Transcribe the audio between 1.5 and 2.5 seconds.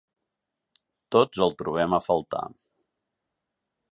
trobem a faltar.